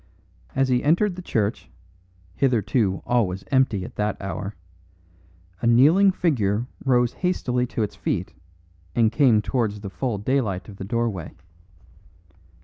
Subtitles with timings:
[0.55, 1.69] As he entered the church,
[2.33, 4.55] hitherto always empty at that hour,
[5.61, 8.33] a kneeling figure rose hastily to its feet
[8.95, 11.35] and came towards the full daylight of the doorway.